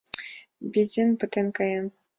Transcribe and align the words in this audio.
Бензин 0.71 1.09
пытен 1.19 1.47
каен. 1.57 1.85